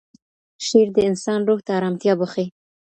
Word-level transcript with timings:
شعر 0.65 0.87
د 0.93 0.97
انسان 1.09 1.39
روح 1.47 1.59
ته 1.65 1.71
ارامتیا 1.79 2.13
بښي. 2.19 2.45